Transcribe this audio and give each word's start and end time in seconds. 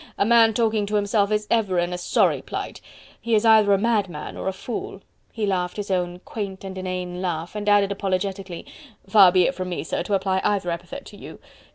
A 0.17 0.25
man 0.25 0.55
talking 0.55 0.87
to 0.87 0.95
himself 0.95 1.31
is 1.31 1.45
ever 1.51 1.77
in 1.77 1.93
a 1.93 1.97
sorry 1.99 2.41
plight... 2.41 2.81
he 3.21 3.35
is 3.35 3.45
either 3.45 3.71
a 3.71 3.77
mad 3.77 4.09
man 4.09 4.35
or 4.35 4.47
a 4.47 4.51
fool..." 4.51 5.01
He 5.31 5.45
laughed 5.45 5.77
his 5.77 5.91
own 5.91 6.21
quaint 6.25 6.63
and 6.63 6.75
inane 6.75 7.21
laugh 7.21 7.55
and 7.55 7.69
added 7.69 7.91
apologetically: 7.91 8.65
"Far 9.07 9.31
be 9.31 9.43
if 9.43 9.53
from 9.53 9.69
me, 9.69 9.83
sir, 9.83 10.01
to 10.01 10.15
apply 10.15 10.41
either 10.43 10.71
epithet 10.71 11.05
to 11.05 11.17
you... 11.17 11.39